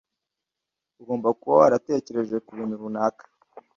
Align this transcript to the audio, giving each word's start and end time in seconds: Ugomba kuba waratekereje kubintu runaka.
Ugomba 1.01 1.27
kuba 1.39 1.55
waratekereje 1.61 2.35
kubintu 2.47 2.81
runaka. 2.81 3.25